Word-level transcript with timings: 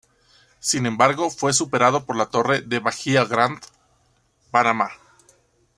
Sin 0.59 0.87
embargo 0.87 1.29
fue 1.29 1.53
superado 1.53 2.07
por 2.07 2.15
la 2.15 2.25
torre 2.25 2.63
The 2.63 2.79
Bahia 2.79 3.23
Grand 3.23 3.59
Panama. 4.49 4.89